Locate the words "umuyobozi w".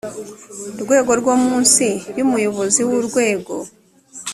2.25-2.91